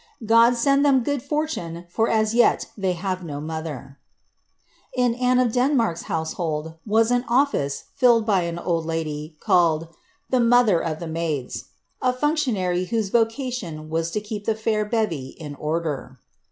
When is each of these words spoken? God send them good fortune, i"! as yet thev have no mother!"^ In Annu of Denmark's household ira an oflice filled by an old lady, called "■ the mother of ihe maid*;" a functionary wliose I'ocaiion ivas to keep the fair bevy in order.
God 0.25 0.55
send 0.55 0.83
them 0.83 1.03
good 1.03 1.21
fortune, 1.21 1.85
i"! 1.95 2.03
as 2.09 2.33
yet 2.33 2.65
thev 2.75 2.95
have 2.95 3.23
no 3.23 3.39
mother!"^ 3.39 3.97
In 4.95 5.13
Annu 5.13 5.45
of 5.45 5.53
Denmark's 5.53 6.05
household 6.09 6.73
ira 6.91 7.05
an 7.11 7.23
oflice 7.29 7.83
filled 7.93 8.25
by 8.25 8.41
an 8.49 8.57
old 8.57 8.87
lady, 8.87 9.37
called 9.39 9.89
"■ 9.91 9.93
the 10.31 10.39
mother 10.39 10.79
of 10.83 11.03
ihe 11.03 11.07
maid*;" 11.11 11.53
a 12.01 12.11
functionary 12.13 12.87
wliose 12.87 13.11
I'ocaiion 13.11 13.85
ivas 13.89 14.09
to 14.13 14.19
keep 14.21 14.45
the 14.45 14.55
fair 14.55 14.85
bevy 14.85 15.35
in 15.39 15.53
order. 15.53 16.17